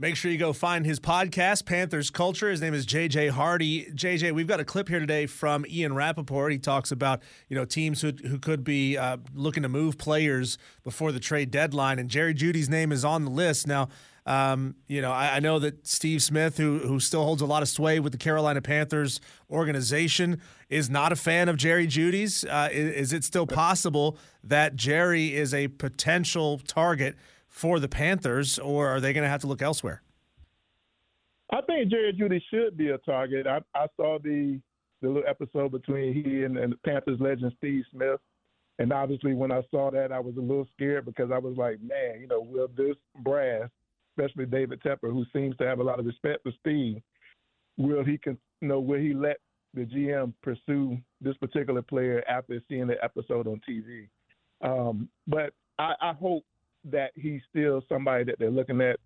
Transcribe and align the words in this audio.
Make 0.00 0.14
sure 0.14 0.30
you 0.30 0.38
go 0.38 0.52
find 0.52 0.86
his 0.86 1.00
podcast, 1.00 1.64
Panthers 1.64 2.08
Culture. 2.08 2.48
His 2.48 2.60
name 2.60 2.72
is 2.72 2.86
JJ 2.86 3.30
Hardy. 3.30 3.86
JJ, 3.86 4.30
we've 4.30 4.46
got 4.46 4.60
a 4.60 4.64
clip 4.64 4.88
here 4.88 5.00
today 5.00 5.26
from 5.26 5.66
Ian 5.68 5.92
Rapoport. 5.92 6.52
He 6.52 6.58
talks 6.58 6.92
about 6.92 7.20
you 7.48 7.56
know 7.56 7.64
teams 7.64 8.00
who, 8.00 8.12
who 8.12 8.38
could 8.38 8.62
be 8.62 8.96
uh, 8.96 9.16
looking 9.34 9.64
to 9.64 9.68
move 9.68 9.98
players 9.98 10.56
before 10.84 11.10
the 11.10 11.18
trade 11.18 11.50
deadline, 11.50 11.98
and 11.98 12.08
Jerry 12.08 12.32
Jeudy's 12.32 12.68
name 12.68 12.92
is 12.92 13.04
on 13.04 13.24
the 13.24 13.30
list 13.32 13.66
now. 13.66 13.88
Um, 14.24 14.76
you 14.86 15.02
know, 15.02 15.10
I, 15.10 15.36
I, 15.36 15.40
know 15.40 15.58
that 15.58 15.84
Steve 15.84 16.22
Smith, 16.22 16.58
who 16.58 16.78
who 16.78 17.00
still 17.00 17.24
holds 17.24 17.42
a 17.42 17.46
lot 17.46 17.62
of 17.62 17.68
sway 17.68 17.98
with 17.98 18.12
the 18.12 18.18
Carolina 18.18 18.62
Panthers 18.62 19.20
organization, 19.50 20.40
is 20.68 20.88
not 20.88 21.10
a 21.10 21.16
fan 21.16 21.48
of 21.48 21.56
Jerry 21.56 21.88
Jeudy's. 21.88 22.44
Uh, 22.44 22.68
is, 22.70 22.94
is 22.94 23.12
it 23.12 23.24
still 23.24 23.48
possible 23.48 24.16
that 24.44 24.76
Jerry 24.76 25.34
is 25.34 25.52
a 25.52 25.66
potential 25.66 26.58
target? 26.58 27.16
For 27.48 27.80
the 27.80 27.88
Panthers, 27.88 28.58
or 28.58 28.88
are 28.88 29.00
they 29.00 29.12
going 29.12 29.24
to 29.24 29.28
have 29.28 29.40
to 29.40 29.46
look 29.46 29.62
elsewhere? 29.62 30.02
I 31.50 31.60
think 31.62 31.90
Jerry 31.90 32.12
Jeudy 32.12 32.42
should 32.50 32.76
be 32.76 32.90
a 32.90 32.98
target. 32.98 33.46
I, 33.46 33.60
I 33.74 33.86
saw 33.96 34.18
the 34.22 34.60
the 35.00 35.08
little 35.08 35.28
episode 35.28 35.70
between 35.70 36.12
he 36.12 36.42
and, 36.42 36.58
and 36.58 36.72
the 36.72 36.76
Panthers 36.78 37.20
legend 37.20 37.52
Steve 37.58 37.84
Smith, 37.92 38.18
and 38.78 38.92
obviously 38.92 39.34
when 39.34 39.52
I 39.52 39.62
saw 39.70 39.90
that, 39.90 40.12
I 40.12 40.20
was 40.20 40.36
a 40.36 40.40
little 40.40 40.68
scared 40.74 41.04
because 41.04 41.30
I 41.32 41.38
was 41.38 41.56
like, 41.56 41.80
man, 41.80 42.20
you 42.20 42.26
know, 42.26 42.40
will 42.40 42.68
this 42.76 42.96
brass, 43.22 43.68
especially 44.16 44.46
David 44.46 44.82
Tepper, 44.82 45.12
who 45.12 45.24
seems 45.32 45.56
to 45.58 45.66
have 45.66 45.80
a 45.80 45.84
lot 45.84 45.98
of 45.98 46.06
respect 46.06 46.42
for 46.42 46.52
Steve, 46.60 47.00
will 47.76 48.04
he, 48.04 48.18
can, 48.18 48.38
you 48.60 48.68
know, 48.68 48.80
will 48.80 49.00
he 49.00 49.14
let 49.14 49.38
the 49.74 49.84
GM 49.84 50.32
pursue 50.42 50.98
this 51.20 51.36
particular 51.36 51.82
player 51.82 52.24
after 52.28 52.60
seeing 52.68 52.86
the 52.86 53.02
episode 53.02 53.46
on 53.46 53.60
TV? 53.68 54.08
Um, 54.60 55.08
but 55.26 55.52
I, 55.78 55.94
I 56.00 56.12
hope 56.12 56.44
that 56.92 57.12
he's 57.14 57.40
still 57.50 57.82
somebody 57.88 58.24
that 58.24 58.38
they're 58.38 58.50
looking 58.50 58.80
at. 58.80 58.98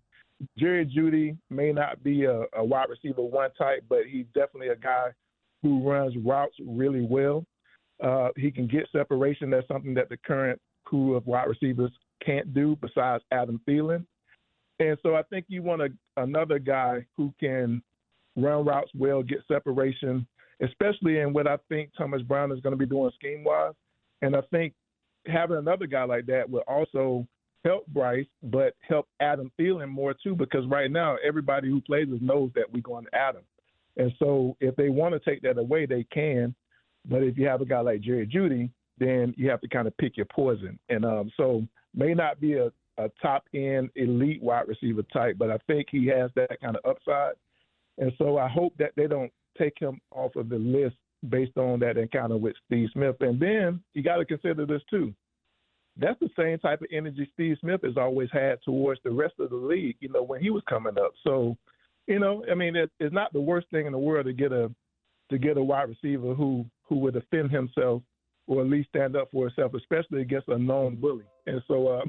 Jerry 0.57 0.85
Jeudy 0.85 1.37
may 1.49 1.71
not 1.71 2.03
be 2.03 2.25
a, 2.25 2.43
a 2.53 2.63
wide 2.63 2.89
receiver 2.89 3.21
one 3.21 3.51
type, 3.57 3.83
but 3.87 3.99
he's 4.09 4.25
definitely 4.33 4.69
a 4.69 4.75
guy 4.75 5.09
who 5.61 5.87
runs 5.87 6.15
routes 6.23 6.55
really 6.65 7.01
well. 7.01 7.45
Uh, 8.03 8.29
he 8.35 8.51
can 8.51 8.67
get 8.67 8.87
separation. 8.91 9.49
That's 9.49 9.67
something 9.67 9.93
that 9.93 10.09
the 10.09 10.17
current 10.17 10.59
crew 10.83 11.15
of 11.15 11.25
wide 11.25 11.47
receivers 11.47 11.91
can't 12.25 12.53
do 12.53 12.77
besides 12.81 13.23
Adam 13.31 13.61
Thielen. 13.67 14.05
And 14.79 14.97
so 15.03 15.15
I 15.15 15.23
think 15.23 15.45
you 15.47 15.61
want 15.61 15.81
a, 15.81 15.89
another 16.17 16.59
guy 16.59 17.05
who 17.15 17.33
can 17.39 17.81
run 18.35 18.65
routes 18.65 18.91
well, 18.97 19.23
get 19.23 19.39
separation, 19.47 20.27
especially 20.61 21.19
in 21.19 21.31
what 21.31 21.47
I 21.47 21.57
think 21.69 21.91
Thomas 21.97 22.21
Brown 22.23 22.51
is 22.51 22.59
going 22.59 22.71
to 22.71 22.77
be 22.77 22.85
doing 22.85 23.11
scheme 23.15 23.43
wise. 23.43 23.73
And 24.21 24.35
I 24.35 24.41
think 24.51 24.73
having 25.27 25.57
another 25.57 25.85
guy 25.85 26.03
like 26.03 26.25
that 26.25 26.49
will 26.49 26.63
also 26.67 27.25
help 27.63 27.87
Bryce, 27.87 28.25
but 28.43 28.75
help 28.81 29.07
Adam 29.19 29.51
Thielen 29.59 29.89
more 29.89 30.13
too, 30.13 30.35
because 30.35 30.65
right 30.67 30.91
now 30.91 31.17
everybody 31.25 31.69
who 31.69 31.81
plays 31.81 32.07
us 32.09 32.19
knows 32.21 32.51
that 32.55 32.71
we're 32.71 32.81
going 32.81 33.05
to 33.05 33.15
Adam. 33.15 33.43
And 33.97 34.11
so 34.19 34.57
if 34.59 34.75
they 34.75 34.89
want 34.89 35.13
to 35.13 35.19
take 35.19 35.41
that 35.43 35.57
away, 35.57 35.85
they 35.85 36.05
can. 36.11 36.55
But 37.05 37.23
if 37.23 37.37
you 37.37 37.47
have 37.47 37.61
a 37.61 37.65
guy 37.65 37.81
like 37.81 38.01
Jerry 38.01 38.27
Jeudy, 38.27 38.69
then 38.97 39.33
you 39.37 39.49
have 39.49 39.61
to 39.61 39.67
kind 39.67 39.87
of 39.87 39.97
pick 39.97 40.17
your 40.17 40.25
poison. 40.27 40.79
And 40.89 41.05
um, 41.05 41.31
so 41.37 41.65
may 41.93 42.13
not 42.13 42.39
be 42.39 42.53
a, 42.53 42.71
a 42.97 43.09
top 43.21 43.45
end 43.53 43.89
elite 43.95 44.41
wide 44.41 44.67
receiver 44.67 45.03
type, 45.13 45.37
but 45.37 45.51
I 45.51 45.57
think 45.67 45.87
he 45.91 46.07
has 46.07 46.31
that 46.35 46.59
kind 46.61 46.75
of 46.75 46.89
upside. 46.89 47.33
And 47.97 48.11
so 48.17 48.37
I 48.37 48.47
hope 48.47 48.73
that 48.79 48.91
they 48.95 49.07
don't 49.07 49.31
take 49.57 49.77
him 49.79 50.01
off 50.11 50.35
of 50.35 50.49
the 50.49 50.57
list 50.57 50.95
based 51.29 51.57
on 51.57 51.79
that 51.79 51.97
encounter 51.97 52.37
with 52.37 52.55
Steve 52.65 52.89
Smith. 52.93 53.15
And 53.19 53.39
then 53.39 53.81
you 53.93 54.03
got 54.03 54.17
to 54.17 54.25
consider 54.25 54.65
this 54.65 54.81
too 54.89 55.13
that's 55.97 56.19
the 56.19 56.29
same 56.37 56.59
type 56.59 56.81
of 56.81 56.87
energy 56.91 57.29
Steve 57.33 57.57
Smith 57.61 57.81
has 57.83 57.97
always 57.97 58.29
had 58.31 58.61
towards 58.63 58.99
the 59.03 59.11
rest 59.11 59.35
of 59.39 59.49
the 59.49 59.55
league, 59.55 59.97
you 59.99 60.09
know, 60.09 60.23
when 60.23 60.41
he 60.41 60.49
was 60.49 60.63
coming 60.67 60.97
up. 60.97 61.13
So, 61.23 61.55
you 62.07 62.19
know, 62.19 62.43
I 62.51 62.55
mean, 62.55 62.75
it, 62.75 62.91
it's 62.99 63.13
not 63.13 63.31
the 63.33 63.41
worst 63.41 63.67
thing 63.69 63.85
in 63.85 63.91
the 63.91 63.97
world 63.97 64.25
to 64.25 64.33
get 64.33 64.51
a 64.51 64.71
to 65.29 65.37
get 65.37 65.57
a 65.57 65.63
wide 65.63 65.89
receiver 65.89 66.33
who 66.33 66.65
who 66.83 66.97
would 66.99 67.13
defend 67.13 67.51
himself 67.51 68.01
or 68.47 68.61
at 68.61 68.69
least 68.69 68.89
stand 68.89 69.15
up 69.15 69.29
for 69.31 69.47
himself, 69.47 69.73
especially 69.73 70.21
against 70.21 70.47
a 70.49 70.57
known 70.57 70.95
bully. 70.95 71.25
And 71.47 71.61
so, 71.67 71.87
uh, 71.87 72.01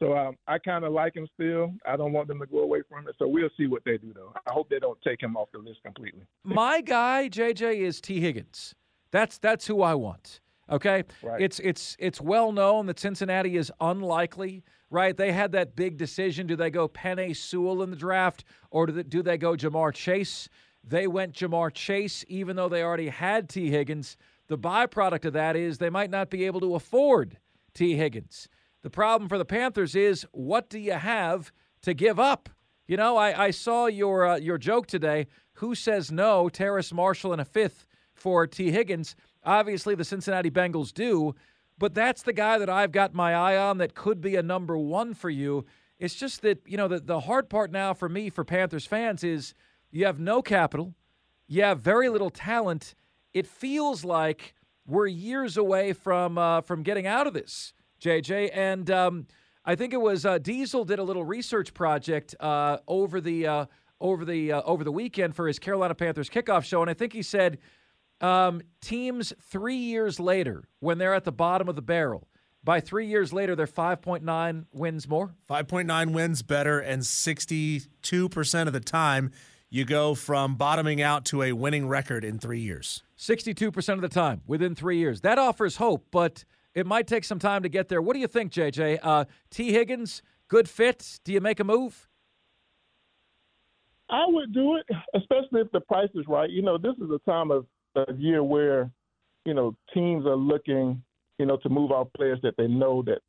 so 0.00 0.16
um, 0.16 0.36
I 0.48 0.58
kind 0.58 0.84
of 0.84 0.92
like 0.92 1.14
him 1.14 1.28
still. 1.34 1.72
I 1.86 1.96
don't 1.96 2.12
want 2.12 2.28
them 2.28 2.40
to 2.40 2.46
go 2.46 2.60
away 2.60 2.82
from 2.88 3.06
it. 3.06 3.14
So 3.18 3.28
we'll 3.28 3.50
see 3.56 3.66
what 3.66 3.82
they 3.84 3.98
do, 3.98 4.12
though. 4.14 4.32
I 4.48 4.52
hope 4.52 4.68
they 4.68 4.78
don't 4.78 5.00
take 5.02 5.22
him 5.22 5.36
off 5.36 5.48
the 5.52 5.58
list 5.58 5.80
completely. 5.84 6.22
My 6.42 6.80
guy, 6.80 7.28
JJ, 7.28 7.76
is 7.76 8.00
Tee 8.00 8.20
Higgins. 8.20 8.74
That's 9.12 9.38
that's 9.38 9.66
who 9.66 9.82
I 9.82 9.94
want. 9.94 10.40
Okay, 10.70 11.04
right. 11.22 11.40
it's 11.40 11.58
it's 11.60 11.96
it's 11.98 12.20
well 12.20 12.52
known 12.52 12.86
that 12.86 12.98
Cincinnati 12.98 13.56
is 13.56 13.72
unlikely. 13.80 14.62
Right, 14.92 15.16
they 15.16 15.30
had 15.30 15.52
that 15.52 15.76
big 15.76 15.96
decision: 15.96 16.46
do 16.46 16.56
they 16.56 16.70
go 16.70 16.88
Penei 16.88 17.36
Sewell 17.36 17.82
in 17.82 17.90
the 17.90 17.96
draft, 17.96 18.44
or 18.70 18.86
do 18.86 18.92
they, 18.92 19.02
do 19.04 19.22
they 19.22 19.38
go 19.38 19.52
Ja'Marr 19.52 19.94
Chase? 19.94 20.48
They 20.82 21.06
went 21.06 21.34
Ja'Marr 21.34 21.72
Chase, 21.72 22.24
even 22.28 22.56
though 22.56 22.68
they 22.68 22.82
already 22.82 23.08
had 23.08 23.48
Tee 23.48 23.70
Higgins. 23.70 24.16
The 24.48 24.58
byproduct 24.58 25.26
of 25.26 25.32
that 25.34 25.54
is 25.54 25.78
they 25.78 25.90
might 25.90 26.10
not 26.10 26.28
be 26.28 26.44
able 26.44 26.60
to 26.60 26.74
afford 26.74 27.38
Tee 27.72 27.94
Higgins. 27.94 28.48
The 28.82 28.90
problem 28.90 29.28
for 29.28 29.38
the 29.38 29.44
Panthers 29.44 29.94
is 29.94 30.26
what 30.32 30.68
do 30.70 30.78
you 30.78 30.94
have 30.94 31.52
to 31.82 31.94
give 31.94 32.18
up? 32.18 32.48
You 32.88 32.96
know, 32.96 33.16
I, 33.16 33.44
I 33.44 33.50
saw 33.50 33.86
your 33.86 34.26
uh, 34.26 34.36
your 34.38 34.58
joke 34.58 34.86
today. 34.86 35.28
Who 35.54 35.74
says 35.74 36.10
no? 36.10 36.48
Terrace 36.48 36.92
Marshall 36.92 37.32
and 37.32 37.40
a 37.40 37.44
fifth 37.44 37.86
for 38.14 38.46
Tee 38.46 38.72
Higgins. 38.72 39.14
Obviously, 39.44 39.94
the 39.94 40.04
Cincinnati 40.04 40.50
Bengals 40.50 40.92
do, 40.92 41.34
but 41.78 41.94
that's 41.94 42.22
the 42.22 42.32
guy 42.32 42.58
that 42.58 42.68
I've 42.68 42.92
got 42.92 43.14
my 43.14 43.34
eye 43.34 43.56
on 43.56 43.78
that 43.78 43.94
could 43.94 44.20
be 44.20 44.36
a 44.36 44.42
number 44.42 44.76
one 44.76 45.14
for 45.14 45.30
you. 45.30 45.64
It's 45.98 46.14
just 46.14 46.42
that, 46.42 46.60
you 46.66 46.76
know, 46.76 46.88
the, 46.88 47.00
the 47.00 47.20
hard 47.20 47.48
part 47.48 47.70
now 47.70 47.94
for 47.94 48.08
me, 48.08 48.30
for 48.30 48.44
Panthers 48.44 48.86
fans, 48.86 49.24
is 49.24 49.54
you 49.90 50.06
have 50.06 50.18
no 50.18 50.42
capital, 50.42 50.94
you 51.46 51.62
have 51.62 51.80
very 51.80 52.08
little 52.08 52.30
talent. 52.30 52.94
It 53.32 53.46
feels 53.46 54.04
like 54.04 54.54
we're 54.86 55.06
years 55.06 55.56
away 55.56 55.92
from 55.92 56.36
uh, 56.36 56.60
from 56.62 56.82
getting 56.82 57.06
out 57.06 57.26
of 57.26 57.32
this, 57.32 57.72
JJ. 58.02 58.50
And 58.52 58.90
um, 58.90 59.26
I 59.64 59.74
think 59.74 59.92
it 59.92 60.00
was 60.00 60.26
uh, 60.26 60.38
Diesel 60.38 60.84
did 60.84 60.98
a 60.98 61.02
little 61.02 61.24
research 61.24 61.74
project 61.74 62.34
uh, 62.40 62.78
over 62.88 63.20
the 63.20 63.46
uh, 63.46 63.66
over 64.00 64.24
the 64.24 64.52
uh, 64.52 64.62
over 64.62 64.84
the 64.84 64.92
weekend 64.92 65.34
for 65.36 65.46
his 65.46 65.58
Carolina 65.58 65.94
Panthers 65.94 66.30
kickoff 66.30 66.64
show, 66.64 66.80
and 66.80 66.90
I 66.90 66.94
think 66.94 67.12
he 67.12 67.22
said 67.22 67.58
um, 68.20 68.62
teams 68.80 69.32
three 69.42 69.76
years 69.76 70.20
later, 70.20 70.64
when 70.80 70.98
they're 70.98 71.14
at 71.14 71.24
the 71.24 71.32
bottom 71.32 71.68
of 71.68 71.76
the 71.76 71.82
barrel, 71.82 72.28
by 72.62 72.80
three 72.80 73.06
years 73.06 73.32
later, 73.32 73.56
they're 73.56 73.66
5.9 73.66 74.66
wins 74.72 75.08
more. 75.08 75.34
5.9 75.48 76.12
wins 76.12 76.42
better, 76.42 76.78
and 76.78 77.02
62% 77.02 78.66
of 78.66 78.72
the 78.72 78.80
time, 78.80 79.30
you 79.70 79.84
go 79.84 80.14
from 80.14 80.56
bottoming 80.56 81.00
out 81.00 81.24
to 81.26 81.42
a 81.42 81.52
winning 81.52 81.88
record 81.88 82.24
in 82.24 82.38
three 82.38 82.60
years. 82.60 83.02
62% 83.18 83.94
of 83.94 84.00
the 84.02 84.08
time 84.08 84.42
within 84.46 84.74
three 84.74 84.98
years. 84.98 85.22
That 85.22 85.38
offers 85.38 85.76
hope, 85.76 86.06
but 86.10 86.44
it 86.74 86.86
might 86.86 87.06
take 87.06 87.24
some 87.24 87.38
time 87.38 87.62
to 87.62 87.68
get 87.68 87.88
there. 87.88 88.02
What 88.02 88.14
do 88.14 88.20
you 88.20 88.26
think, 88.26 88.52
JJ? 88.52 88.98
Uh, 89.02 89.24
Tee 89.50 89.72
Higgins, 89.72 90.22
good 90.48 90.68
fit. 90.68 91.20
Do 91.24 91.32
you 91.32 91.40
make 91.40 91.60
a 91.60 91.64
move? 91.64 92.08
I 94.10 94.24
would 94.26 94.52
do 94.52 94.76
it, 94.76 94.86
especially 95.14 95.60
if 95.60 95.70
the 95.72 95.80
price 95.80 96.10
is 96.14 96.26
right. 96.26 96.50
You 96.50 96.62
know, 96.62 96.76
this 96.76 96.96
is 96.96 97.10
a 97.10 97.20
time 97.30 97.50
of 97.50 97.64
a 97.96 98.12
year 98.14 98.42
where, 98.42 98.90
you 99.44 99.54
know, 99.54 99.74
teams 99.92 100.26
are 100.26 100.36
looking, 100.36 101.02
you 101.38 101.46
know, 101.46 101.56
to 101.58 101.68
move 101.68 101.90
off 101.90 102.08
players 102.16 102.38
that 102.42 102.56
they 102.56 102.66
know 102.66 103.02
that 103.02 103.20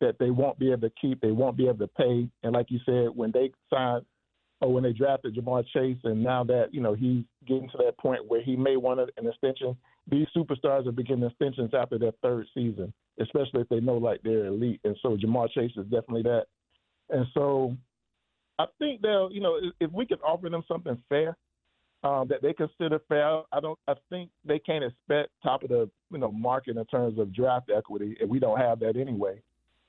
that 0.00 0.18
they 0.18 0.30
won't 0.30 0.58
be 0.58 0.70
able 0.70 0.88
to 0.88 0.94
keep, 1.00 1.20
they 1.20 1.30
won't 1.30 1.56
be 1.56 1.68
able 1.68 1.78
to 1.78 1.88
pay. 1.88 2.28
And 2.42 2.52
like 2.52 2.70
you 2.70 2.78
said, 2.84 3.08
when 3.14 3.30
they 3.32 3.50
signed 3.72 4.04
or 4.60 4.72
when 4.72 4.82
they 4.82 4.92
drafted 4.92 5.34
Ja'Marr 5.34 5.64
Chase, 5.72 5.98
and 6.04 6.22
now 6.22 6.44
that 6.44 6.68
you 6.72 6.80
know 6.80 6.94
he's 6.94 7.24
getting 7.46 7.68
to 7.70 7.78
that 7.78 7.98
point 7.98 8.26
where 8.26 8.42
he 8.42 8.56
may 8.56 8.76
want 8.76 9.00
an 9.00 9.26
extension, 9.26 9.76
these 10.10 10.26
superstars 10.36 10.86
are 10.86 10.92
beginning 10.92 11.24
extensions 11.28 11.70
after 11.74 11.98
their 11.98 12.12
third 12.22 12.46
season, 12.54 12.92
especially 13.20 13.62
if 13.62 13.68
they 13.68 13.80
know 13.80 13.96
like 13.96 14.20
they're 14.22 14.46
elite. 14.46 14.80
And 14.84 14.96
so 15.02 15.16
Ja'Marr 15.16 15.50
Chase 15.50 15.72
is 15.76 15.84
definitely 15.84 16.22
that. 16.22 16.46
And 17.10 17.26
so 17.34 17.76
I 18.58 18.66
think 18.78 19.02
they'll, 19.02 19.30
you 19.30 19.40
know, 19.40 19.58
if 19.80 19.92
we 19.92 20.06
can 20.06 20.18
offer 20.18 20.48
them 20.48 20.64
something 20.66 21.00
fair, 21.08 21.36
um, 22.06 22.28
that 22.28 22.40
they 22.40 22.52
consider 22.52 23.00
fair. 23.08 23.42
I 23.52 23.60
don't. 23.60 23.78
I 23.88 23.94
think 24.10 24.30
they 24.44 24.60
can't 24.60 24.84
expect 24.84 25.30
top 25.42 25.64
of 25.64 25.70
the 25.70 25.90
you 26.12 26.18
know 26.18 26.30
market 26.30 26.76
in 26.76 26.84
terms 26.86 27.18
of 27.18 27.34
draft 27.34 27.70
equity, 27.76 28.16
and 28.20 28.30
we 28.30 28.38
don't 28.38 28.58
have 28.58 28.78
that 28.80 28.96
anyway. 28.96 29.40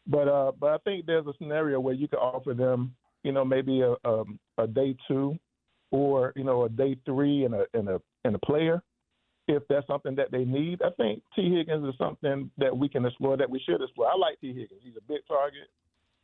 But 0.08 0.28
uh, 0.28 0.52
but 0.60 0.72
I 0.72 0.78
think 0.80 1.06
there's 1.06 1.28
a 1.28 1.34
scenario 1.38 1.80
where 1.80 1.94
you 1.94 2.08
could 2.08 2.20
offer 2.20 2.54
them, 2.54 2.96
you 3.24 3.32
know, 3.32 3.46
maybe 3.46 3.82
a 3.82 3.96
um, 4.04 4.40
a 4.58 4.66
day 4.66 4.96
two, 5.08 5.38
or 5.92 6.34
you 6.36 6.44
know, 6.44 6.64
a 6.64 6.70
day 6.70 6.98
three 7.06 7.46
and 7.46 7.54
a 7.54 7.66
and 7.76 7.88
a 7.88 8.02
and 8.26 8.36
a 8.36 8.40
player, 8.40 8.82
if 9.48 9.62
that's 9.70 9.86
something 9.86 10.16
that 10.16 10.32
they 10.32 10.44
need. 10.44 10.82
I 10.82 10.90
think 10.98 11.22
Tee 11.36 11.56
Higgins 11.56 11.88
is 11.88 11.96
something 12.00 12.50
that 12.58 12.76
we 12.76 12.90
can 12.90 13.06
explore, 13.06 13.38
that 13.38 13.50
we 13.50 13.60
should 13.60 13.82
explore. 13.82 14.08
I 14.12 14.18
like 14.18 14.42
Tee 14.42 14.54
Higgins. 14.54 14.82
He's 14.84 14.98
a 14.98 15.08
big 15.08 15.22
target. 15.28 15.70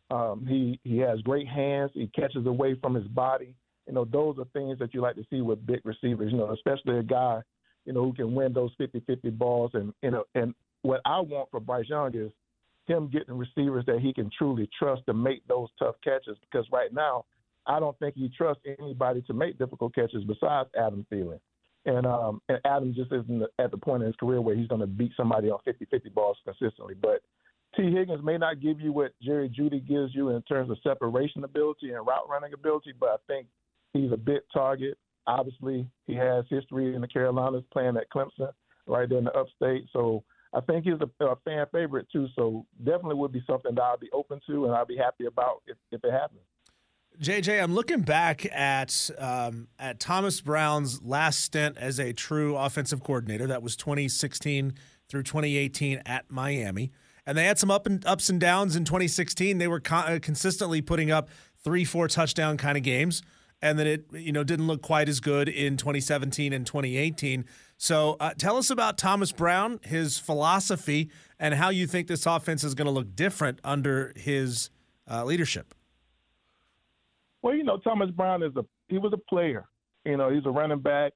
Um, 0.09 0.45
he 0.47 0.79
he 0.83 0.97
has 0.99 1.21
great 1.21 1.47
hands. 1.47 1.91
He 1.93 2.07
catches 2.07 2.47
away 2.47 2.75
from 2.81 2.95
his 2.95 3.07
body 3.09 3.53
you 3.88 3.94
know, 3.94 4.06
those 4.06 4.38
are 4.39 4.45
things 4.53 4.80
that 4.80 4.94
you 4.94 5.01
like 5.01 5.15
to 5.15 5.25
see 5.30 5.41
with 5.41 5.65
big 5.65 5.81
receivers, 5.83 6.31
you 6.31 6.38
know, 6.38 6.51
especially 6.51 6.97
a 6.97 7.03
guy, 7.03 7.41
you 7.85 7.94
know, 7.94 8.03
who 8.03 8.13
can 8.13 8.33
win 8.33 8.53
those 8.53 8.71
50-50 8.80 9.38
balls. 9.38 9.71
And, 9.74 9.94
you 10.01 10.12
know, 10.12 10.24
and 10.35 10.53
what 10.83 11.01
I 11.06 11.19
want 11.19 11.50
for 11.51 11.59
Bryce 11.59 11.89
Young 11.89 12.15
is 12.15 12.31
him 12.85 13.09
getting 13.12 13.38
receivers 13.38 13.85
that 13.88 14.00
he 14.00 14.13
can 14.13 14.30
truly 14.38 14.69
trust 14.77 15.03
to 15.06 15.13
make 15.13 15.45
those 15.47 15.69
tough 15.80 15.95
catches 16.03 16.38
because 16.41 16.65
right 16.71 16.94
now 16.94 17.25
I 17.65 17.80
don't 17.80 17.97
think 18.00 18.15
he 18.15 18.30
trusts 18.30 18.63
anybody 18.80 19.21
to 19.24 19.33
make 19.33 19.57
difficult 19.57 19.95
catches 19.95 20.24
besides 20.24 20.69
Adam 20.77 21.06
Thielen. 21.12 21.39
And 21.86 22.06
um, 22.06 22.41
and 22.47 22.59
Adam 22.63 22.94
just 22.95 23.12
isn't 23.12 23.44
at 23.59 23.71
the 23.71 23.77
point 23.77 24.03
in 24.03 24.07
his 24.07 24.15
career 24.15 24.39
where 24.39 24.56
he's 24.56 24.68
going 24.68 24.79
to 24.79 24.88
beat 24.88 25.12
somebody 25.18 25.50
on 25.50 25.59
50-50 25.68 26.13
balls 26.13 26.38
consistently. 26.45 26.94
But 26.94 27.21
Tee 27.75 27.91
Higgins 27.91 28.24
may 28.24 28.38
not 28.38 28.62
give 28.62 28.79
you 28.79 28.94
what 28.94 29.13
Jerry 29.21 29.50
Jeudy 29.50 29.86
gives 29.86 30.15
you 30.15 30.29
in 30.29 30.41
terms 30.44 30.69
of 30.69 30.77
separation 30.81 31.44
ability 31.44 31.91
and 31.91 32.06
route 32.07 32.29
running 32.29 32.53
ability, 32.53 32.94
but 32.97 33.09
I 33.09 33.15
think 33.27 33.47
he's 33.93 34.11
a 34.11 34.17
big 34.17 34.41
target. 34.53 34.97
Obviously, 35.25 35.87
he 36.05 36.15
has 36.15 36.45
history 36.49 36.93
in 36.93 37.01
the 37.01 37.07
Carolinas 37.07 37.63
playing 37.71 37.95
at 37.97 38.09
Clemson, 38.13 38.51
right 38.87 39.07
there 39.07 39.19
in 39.19 39.25
the 39.25 39.31
upstate. 39.31 39.85
So 39.93 40.23
I 40.53 40.59
think 40.61 40.85
he's 40.85 40.99
a, 40.99 41.25
a 41.25 41.35
fan 41.45 41.65
favorite 41.71 42.07
too. 42.11 42.27
So 42.35 42.65
definitely 42.79 43.15
would 43.15 43.31
be 43.31 43.43
something 43.47 43.73
that 43.75 43.81
I'll 43.81 43.97
be 43.97 44.09
open 44.11 44.39
to 44.47 44.65
and 44.65 44.75
I'll 44.75 44.85
be 44.85 44.97
happy 44.97 45.25
about 45.25 45.63
if, 45.67 45.77
if 45.91 46.03
it 46.03 46.11
happens. 46.11 46.41
JJ, 47.21 47.61
I'm 47.61 47.75
looking 47.75 48.01
back 48.01 48.45
at 48.51 49.09
um, 49.19 49.67
at 49.77 49.99
Thomas 49.99 50.41
Brown's 50.41 51.01
last 51.03 51.41
stint 51.41 51.77
as 51.77 51.99
a 51.99 52.11
true 52.11 52.57
offensive 52.57 53.03
coordinator. 53.03 53.45
That 53.47 53.61
was 53.61 53.75
2016 53.75 54.73
through 55.09 55.23
2018 55.23 56.01
at 56.07 56.31
Miami, 56.31 56.91
and 57.25 57.37
they 57.37 57.45
had 57.45 57.59
some 57.59 57.69
up 57.69 57.85
and 57.85 58.03
ups 58.05 58.29
and 58.29 58.39
downs 58.39 58.75
in 58.75 58.83
2016. 58.83 59.59
They 59.59 59.67
were 59.67 59.81
uh, 59.91 60.17
consistently 60.23 60.81
putting 60.81 61.11
up 61.11 61.29
three, 61.63 61.85
four 61.85 62.07
touchdown 62.07 62.57
kind 62.57 62.77
of 62.77 62.83
games, 62.83 63.21
and 63.63 63.80
then 63.80 63.88
it 63.88 64.06
you 64.12 64.31
know 64.31 64.44
didn't 64.44 64.68
look 64.68 64.83
quite 64.83 65.10
as 65.10 65.19
good 65.19 65.48
in 65.50 65.77
2017 65.77 66.54
and 66.54 66.68
2018. 66.68 67.45
So, 67.77 68.18
uh, 68.19 68.33
tell 68.38 68.57
us 68.57 68.69
about 68.69 68.98
Thomas 68.98 69.31
Brown, 69.31 69.80
his 69.83 70.19
philosophy, 70.19 71.10
and 71.39 71.56
how 71.56 71.69
you 71.69 71.88
think 71.88 72.07
this 72.07 72.25
offense 72.25 72.63
is 72.63 72.75
going 72.75 72.86
to 72.86 72.92
look 72.92 73.15
different 73.15 73.60
under 73.63 74.13
his 74.15 74.69
uh, 75.10 75.24
leadership. 75.25 75.74
Well, 77.42 77.56
you 77.56 77.63
know, 77.63 77.77
Thomas 77.77 78.12
Brown 78.12 78.44
is 78.44 78.56
a 78.57 78.65
he 78.89 79.00
was 79.00 79.13
a 79.13 79.18
player. 79.18 79.65
You 80.06 80.18
know, 80.18 80.30
he's 80.30 80.45
a 80.45 80.51
running 80.51 80.80
back, 80.80 81.13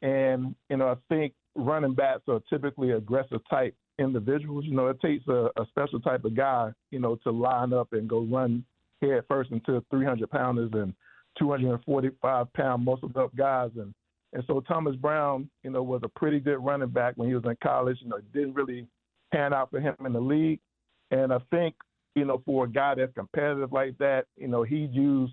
and 0.00 0.54
you 0.70 0.76
know, 0.76 0.88
I 0.88 0.94
think 1.12 1.34
running 1.56 1.94
backs 1.94 2.22
are 2.28 2.40
typically 2.48 2.92
aggressive 2.92 3.40
type 3.50 3.74
individuals. 3.98 4.64
You 4.66 4.74
know, 4.74 4.86
it 4.86 5.00
takes 5.00 5.26
a, 5.26 5.50
a 5.56 5.66
special 5.68 6.00
type 6.00 6.24
of 6.24 6.36
guy, 6.36 6.70
you 6.92 7.00
know, 7.00 7.16
to 7.24 7.30
line 7.32 7.72
up 7.72 7.92
and 7.92 8.08
go 8.08 8.20
run 8.20 8.64
head 9.00 9.24
first 9.28 9.50
into 9.50 9.84
300 9.90 10.30
pounders 10.30 10.70
and 10.74 10.94
245 11.38 12.52
pound 12.52 12.84
muscled 12.84 13.16
up 13.16 13.34
guys, 13.36 13.70
and 13.76 13.94
and 14.34 14.42
so 14.46 14.60
Thomas 14.60 14.96
Brown, 14.96 15.50
you 15.62 15.70
know, 15.70 15.82
was 15.82 16.00
a 16.04 16.08
pretty 16.08 16.40
good 16.40 16.58
running 16.58 16.88
back 16.88 17.14
when 17.16 17.28
he 17.28 17.34
was 17.34 17.44
in 17.44 17.56
college. 17.62 17.98
You 18.00 18.08
know, 18.08 18.16
it 18.16 18.32
didn't 18.32 18.54
really 18.54 18.86
pan 19.32 19.52
out 19.52 19.70
for 19.70 19.80
him 19.80 19.94
in 20.04 20.12
the 20.12 20.20
league, 20.20 20.60
and 21.10 21.32
I 21.32 21.38
think 21.50 21.74
you 22.14 22.24
know, 22.24 22.42
for 22.44 22.64
a 22.64 22.68
guy 22.68 22.94
that's 22.94 23.14
competitive 23.14 23.72
like 23.72 23.96
that, 23.98 24.26
you 24.36 24.48
know, 24.48 24.62
he 24.62 24.88
used 24.92 25.32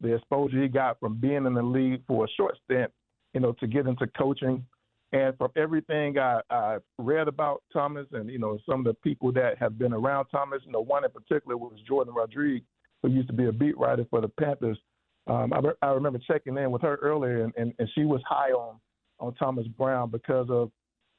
the 0.00 0.14
exposure 0.14 0.62
he 0.62 0.68
got 0.68 1.00
from 1.00 1.14
being 1.14 1.46
in 1.46 1.54
the 1.54 1.62
league 1.62 2.02
for 2.06 2.24
a 2.24 2.28
short 2.36 2.56
stint, 2.64 2.90
you 3.34 3.40
know, 3.40 3.52
to 3.52 3.66
get 3.66 3.86
into 3.86 4.06
coaching. 4.08 4.64
And 5.12 5.36
from 5.38 5.50
everything 5.56 6.18
I, 6.18 6.40
I 6.50 6.78
read 6.98 7.28
about 7.28 7.62
Thomas 7.72 8.06
and, 8.12 8.28
you 8.28 8.38
know, 8.38 8.58
some 8.68 8.80
of 8.80 8.84
the 8.84 8.94
people 8.94 9.32
that 9.32 9.56
have 9.58 9.78
been 9.78 9.94
around 9.94 10.26
Thomas, 10.26 10.60
you 10.66 10.72
know, 10.72 10.82
one 10.82 11.04
in 11.04 11.10
particular 11.10 11.56
was 11.56 11.72
Jourdan 11.90 12.14
Rodriguez, 12.14 12.66
who 13.02 13.08
used 13.08 13.28
to 13.28 13.34
be 13.34 13.46
a 13.46 13.52
beat 13.52 13.78
writer 13.78 14.06
for 14.10 14.20
the 14.20 14.28
Panthers. 14.28 14.78
Um, 15.28 15.52
I, 15.52 15.60
I 15.86 15.90
remember 15.90 16.18
checking 16.26 16.56
in 16.56 16.70
with 16.70 16.82
her 16.82 16.96
earlier, 16.96 17.44
and, 17.44 17.52
and, 17.56 17.74
and 17.78 17.88
she 17.94 18.04
was 18.04 18.20
high 18.26 18.50
on, 18.50 18.76
on 19.20 19.34
Thomas 19.34 19.66
Brown 19.66 20.10
because 20.10 20.48
of 20.50 20.70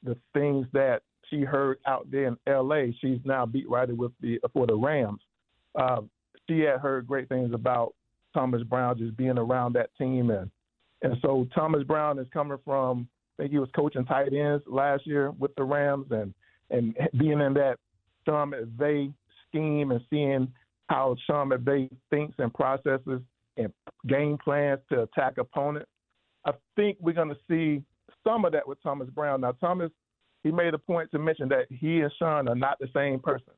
the 0.02 0.16
things 0.34 0.66
that 0.72 1.02
she 1.28 1.42
heard 1.42 1.78
out 1.86 2.10
there 2.10 2.26
in 2.26 2.36
L.A. 2.46 2.96
She's 3.00 3.20
now 3.24 3.46
beat 3.46 3.68
writer 3.68 3.94
with 3.94 4.12
the 4.20 4.40
for 4.52 4.66
the 4.66 4.74
Rams. 4.74 5.20
Um, 5.80 6.10
she 6.48 6.60
had 6.60 6.80
heard 6.80 7.06
great 7.06 7.28
things 7.28 7.54
about 7.54 7.94
Thomas 8.34 8.62
Brown 8.64 8.98
just 8.98 9.16
being 9.16 9.38
around 9.38 9.74
that 9.74 9.90
team 9.96 10.30
and 10.30 10.50
and 11.02 11.16
so 11.22 11.46
Thomas 11.54 11.82
Brown 11.84 12.18
is 12.18 12.26
coming 12.32 12.58
from 12.64 13.08
I 13.38 13.44
think 13.44 13.52
he 13.52 13.58
was 13.58 13.70
coaching 13.74 14.04
tight 14.04 14.32
ends 14.32 14.64
last 14.66 15.06
year 15.06 15.30
with 15.30 15.54
the 15.54 15.64
Rams 15.64 16.06
and 16.10 16.34
and 16.70 16.96
being 17.18 17.40
in 17.40 17.54
that 17.54 17.76
Sean 18.26 18.52
McVay 18.52 19.12
scheme 19.48 19.90
and 19.90 20.00
seeing 20.10 20.48
how 20.88 21.16
Sean 21.26 21.50
McVay 21.50 21.90
thinks 22.10 22.34
and 22.38 22.52
processes 22.52 23.20
and 23.56 23.72
game 24.08 24.38
plans 24.42 24.80
to 24.90 25.02
attack 25.02 25.38
opponents. 25.38 25.88
I 26.44 26.52
think 26.76 26.96
we're 27.00 27.12
going 27.12 27.28
to 27.28 27.38
see 27.48 27.82
some 28.24 28.44
of 28.44 28.52
that 28.52 28.66
with 28.66 28.82
Thomas 28.82 29.08
Brown. 29.10 29.42
Now 29.42 29.52
Thomas, 29.52 29.90
he 30.42 30.50
made 30.50 30.74
a 30.74 30.78
point 30.78 31.10
to 31.12 31.18
mention 31.18 31.48
that 31.50 31.66
he 31.70 32.00
and 32.00 32.12
Sean 32.18 32.48
are 32.48 32.54
not 32.54 32.78
the 32.78 32.88
same 32.94 33.20
person. 33.20 33.52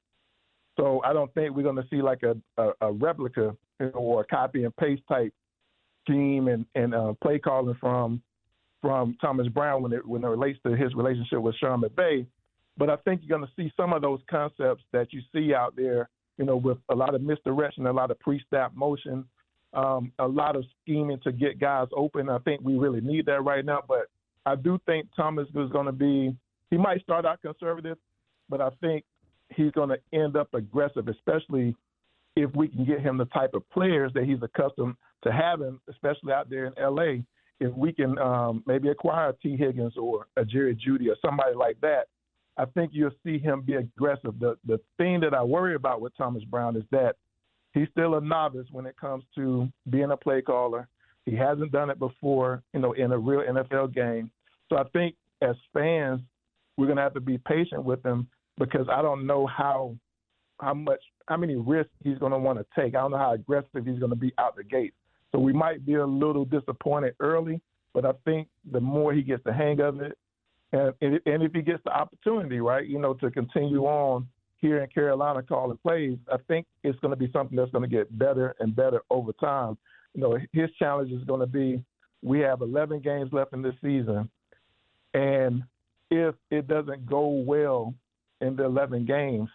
So 0.76 1.02
I 1.04 1.12
don't 1.12 1.32
think 1.34 1.54
we're 1.54 1.62
going 1.62 1.76
to 1.76 1.86
see 1.90 2.02
like 2.02 2.22
a, 2.22 2.36
a, 2.60 2.72
a 2.80 2.92
replica 2.92 3.54
or 3.94 4.22
a 4.22 4.24
copy 4.24 4.64
and 4.64 4.74
paste 4.76 5.02
type 5.08 5.32
scheme 6.04 6.48
and, 6.48 6.66
and 6.74 6.94
uh, 6.94 7.12
play 7.22 7.38
calling 7.38 7.76
from 7.80 8.22
from 8.80 9.16
Thomas 9.20 9.46
Brown 9.48 9.82
when 9.82 9.92
it 9.92 10.06
when 10.06 10.24
it 10.24 10.28
relates 10.28 10.58
to 10.66 10.74
his 10.74 10.94
relationship 10.94 11.40
with 11.40 11.54
Sean 11.56 11.82
McVay. 11.82 12.26
But 12.76 12.90
I 12.90 12.96
think 12.96 13.20
you're 13.22 13.38
going 13.38 13.48
to 13.48 13.62
see 13.62 13.72
some 13.76 13.92
of 13.92 14.02
those 14.02 14.20
concepts 14.30 14.82
that 14.92 15.12
you 15.12 15.20
see 15.32 15.54
out 15.54 15.76
there, 15.76 16.08
you 16.38 16.44
know, 16.44 16.56
with 16.56 16.78
a 16.88 16.94
lot 16.94 17.14
of 17.14 17.22
misdirection, 17.22 17.86
a 17.86 17.92
lot 17.92 18.10
of 18.10 18.18
pre-snap 18.18 18.74
motion, 18.74 19.24
um, 19.74 20.12
a 20.18 20.26
lot 20.26 20.56
of 20.56 20.64
scheming 20.82 21.18
to 21.24 21.32
get 21.32 21.60
guys 21.60 21.88
open. 21.96 22.28
I 22.28 22.38
think 22.38 22.60
we 22.62 22.76
really 22.76 23.00
need 23.00 23.26
that 23.26 23.42
right 23.42 23.64
now. 23.64 23.80
But 23.86 24.08
I 24.44 24.54
do 24.56 24.78
think 24.86 25.08
Thomas 25.16 25.48
is 25.54 25.70
going 25.70 25.86
to 25.86 25.92
be. 25.92 26.36
He 26.70 26.76
might 26.76 27.02
start 27.02 27.26
out 27.26 27.42
conservative, 27.42 27.98
but 28.48 28.60
I 28.60 28.70
think 28.80 29.04
he's 29.54 29.72
going 29.72 29.90
to 29.90 29.98
end 30.12 30.36
up 30.36 30.48
aggressive, 30.54 31.08
especially 31.08 31.74
if 32.36 32.54
we 32.54 32.68
can 32.68 32.84
get 32.84 33.00
him 33.00 33.18
the 33.18 33.26
type 33.26 33.54
of 33.54 33.68
players 33.70 34.10
that 34.14 34.24
he's 34.24 34.42
accustomed 34.42 34.96
to 35.24 35.32
having, 35.32 35.78
especially 35.88 36.32
out 36.32 36.48
there 36.48 36.66
in 36.66 36.72
LA. 36.78 37.22
If 37.60 37.74
we 37.76 37.92
can 37.92 38.18
um, 38.18 38.62
maybe 38.66 38.88
acquire 38.88 39.32
Tee 39.42 39.56
Higgins 39.56 39.94
or 39.96 40.26
a 40.36 40.44
Jerry 40.44 40.74
Jeudy 40.74 41.08
or 41.08 41.16
somebody 41.24 41.54
like 41.54 41.80
that, 41.82 42.08
I 42.56 42.64
think 42.66 42.90
you'll 42.92 43.10
see 43.24 43.38
him 43.38 43.62
be 43.62 43.74
aggressive. 43.74 44.38
The 44.38 44.56
the 44.66 44.80
thing 44.98 45.20
that 45.20 45.32
I 45.32 45.42
worry 45.42 45.74
about 45.74 46.00
with 46.00 46.16
Thomas 46.16 46.44
Brown 46.44 46.76
is 46.76 46.84
that 46.90 47.16
he's 47.72 47.88
still 47.90 48.16
a 48.16 48.20
novice 48.20 48.66
when 48.70 48.86
it 48.86 48.96
comes 48.96 49.24
to 49.34 49.68
being 49.90 50.10
a 50.10 50.16
play 50.16 50.42
caller. 50.42 50.88
He 51.24 51.36
hasn't 51.36 51.72
done 51.72 51.90
it 51.90 51.98
before, 51.98 52.62
you 52.74 52.80
know, 52.80 52.92
in 52.92 53.12
a 53.12 53.18
real 53.18 53.42
NFL 53.42 53.94
game. 53.94 54.30
So 54.68 54.76
I 54.76 54.84
think 54.92 55.14
as 55.40 55.56
fans, 55.72 56.20
we're 56.76 56.86
going 56.86 56.96
to 56.96 57.02
have 57.02 57.14
to 57.14 57.20
be 57.20 57.38
patient 57.38 57.84
with 57.84 58.04
him 58.04 58.26
because 58.58 58.86
I 58.90 59.02
don't 59.02 59.26
know 59.26 59.46
how 59.46 59.96
how 60.60 60.74
much 60.74 61.00
how 61.28 61.36
many 61.36 61.56
risks 61.56 61.92
he's 62.02 62.18
going 62.18 62.32
to 62.32 62.38
want 62.38 62.58
to 62.58 62.66
take. 62.80 62.94
I 62.94 63.00
don't 63.00 63.10
know 63.10 63.18
how 63.18 63.32
aggressive 63.32 63.84
he's 63.84 63.98
going 63.98 64.10
to 64.10 64.16
be 64.16 64.32
out 64.38 64.56
the 64.56 64.64
gate. 64.64 64.94
So 65.32 65.38
we 65.38 65.52
might 65.52 65.84
be 65.84 65.94
a 65.94 66.06
little 66.06 66.44
disappointed 66.44 67.14
early, 67.20 67.60
but 67.94 68.04
I 68.04 68.12
think 68.24 68.48
the 68.70 68.80
more 68.80 69.12
he 69.12 69.22
gets 69.22 69.42
the 69.44 69.52
hang 69.52 69.80
of 69.80 70.00
it, 70.00 70.16
and 70.72 70.94
and 71.02 71.42
if 71.42 71.52
he 71.52 71.62
gets 71.62 71.82
the 71.84 71.92
opportunity, 71.92 72.60
right, 72.60 72.86
you 72.86 72.98
know, 72.98 73.14
to 73.14 73.30
continue 73.30 73.84
on 73.84 74.26
here 74.62 74.82
in 74.82 74.88
Carolina 74.88 75.42
calling 75.42 75.76
plays, 75.84 76.16
I 76.32 76.36
think 76.48 76.66
it's 76.84 76.98
going 77.00 77.10
to 77.10 77.16
be 77.16 77.30
something 77.32 77.56
that's 77.56 77.72
going 77.72 77.88
to 77.88 77.94
get 77.94 78.16
better 78.16 78.54
and 78.60 78.74
better 78.74 79.02
over 79.10 79.32
time. 79.34 79.76
You 80.14 80.22
know, 80.22 80.38
his 80.52 80.70
challenge 80.78 81.10
is 81.12 81.24
going 81.24 81.40
to 81.40 81.46
be 81.46 81.82
we 82.22 82.38
have 82.40 82.62
11 82.62 83.00
games 83.00 83.30
left 83.32 83.52
in 83.52 83.62
this 83.62 83.74
season, 83.82 84.30
and 85.12 85.64
if 86.10 86.36
it 86.50 86.68
doesn't 86.68 87.04
go 87.06 87.26
well 87.26 87.92
in 88.40 88.54
the 88.54 88.64
11 88.64 89.04
games, 89.04 89.48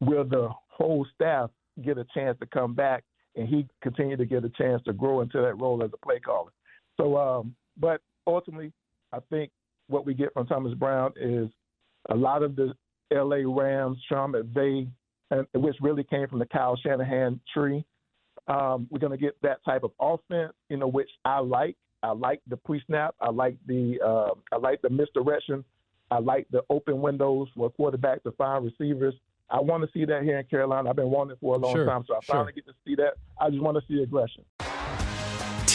will 0.00 0.24
the 0.24 0.48
whole 0.68 1.06
staff 1.14 1.50
get 1.84 1.98
a 1.98 2.06
chance 2.14 2.38
to 2.40 2.46
come 2.46 2.74
back 2.74 3.04
and 3.36 3.48
he 3.48 3.66
continue 3.82 4.16
to 4.16 4.24
get 4.24 4.44
a 4.44 4.48
chance 4.50 4.82
to 4.84 4.92
grow 4.92 5.20
into 5.20 5.40
that 5.40 5.60
role 5.60 5.82
as 5.84 5.90
a 5.92 6.04
play 6.04 6.18
caller. 6.18 6.50
So, 6.96 7.16
um, 7.16 7.54
but 7.78 8.00
ultimately, 8.26 8.72
I 9.12 9.18
think 9.30 9.50
what 9.88 10.06
we 10.06 10.14
get 10.14 10.32
from 10.32 10.46
Thomas 10.46 10.74
Brown 10.74 11.12
is 11.20 11.48
a 12.08 12.14
lot 12.14 12.42
of 12.42 12.56
the 12.56 12.74
L.A. 13.14 13.46
Rams, 13.46 13.98
Sean 14.08 14.32
McVay, 14.32 14.88
and 15.30 15.46
which 15.54 15.76
really 15.80 16.04
came 16.04 16.28
from 16.28 16.38
the 16.38 16.46
Kyle 16.46 16.76
Shanahan 16.76 17.40
tree. 17.52 17.84
Um, 18.46 18.86
we're 18.90 18.98
going 18.98 19.12
to 19.12 19.18
get 19.18 19.40
that 19.42 19.64
type 19.64 19.82
of 19.84 19.90
offense, 20.00 20.52
you 20.68 20.76
know, 20.76 20.88
which 20.88 21.10
I 21.24 21.40
like. 21.40 21.76
I 22.02 22.12
like 22.12 22.40
the 22.46 22.56
pre-snap. 22.56 23.14
I 23.20 23.30
like 23.30 23.56
the 23.66 23.98
uh, 24.04 24.34
I 24.54 24.58
like 24.58 24.80
the 24.82 24.90
misdirection. 24.90 25.64
I 26.10 26.20
like 26.20 26.46
the 26.50 26.62
open 26.70 27.00
windows 27.00 27.48
for 27.54 27.70
quarterback 27.70 28.22
to 28.22 28.32
find 28.32 28.64
receivers. 28.64 29.14
I 29.50 29.60
want 29.60 29.82
to 29.82 29.90
see 29.92 30.04
that 30.04 30.22
here 30.22 30.38
in 30.38 30.46
Carolina. 30.46 30.90
I've 30.90 30.96
been 30.96 31.10
wanting 31.10 31.32
it 31.32 31.38
for 31.40 31.56
a 31.56 31.58
long 31.58 31.74
sure, 31.74 31.86
time, 31.86 32.04
so 32.06 32.14
I 32.14 32.20
sure. 32.22 32.34
finally 32.34 32.52
get 32.52 32.66
to 32.66 32.74
see 32.86 32.94
that. 32.96 33.14
I 33.40 33.50
just 33.50 33.62
want 33.62 33.76
to 33.78 33.82
see 33.88 34.02
aggression. 34.02 34.44